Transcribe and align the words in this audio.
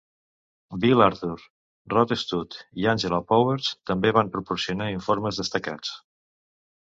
Bill 0.83 1.01
Arthur, 1.07 1.35
Rod 1.93 2.13
Studd 2.21 2.55
i 2.83 2.87
Angela 2.95 3.19
Powers 3.33 3.69
també 3.91 4.13
van 4.19 4.31
proporcionar 4.37 4.91
informes 4.95 5.41
destacats.. 5.43 5.93